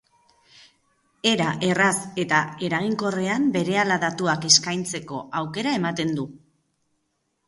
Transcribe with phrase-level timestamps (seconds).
[1.31, 1.91] Era erraz
[2.23, 6.27] eta eraginkorrean berehala datuak eskaintzeko aukera ematen du.